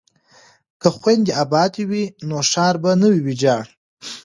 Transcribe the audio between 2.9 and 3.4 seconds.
نه وي